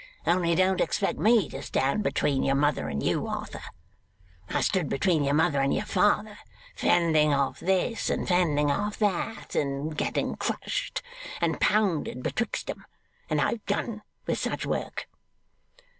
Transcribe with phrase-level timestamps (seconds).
[0.25, 3.61] only don't expect me to stand between your mother and you, Arthur.
[4.49, 6.39] I stood between your mother and your father,
[6.75, 11.03] fending off this, and fending off that, and getting crushed
[11.39, 12.83] and pounded betwixt em;
[13.29, 15.07] and I've done with such work.